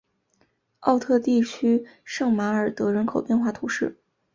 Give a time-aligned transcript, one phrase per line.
[0.79, 3.95] 奥特地区圣马尔德人口变化图示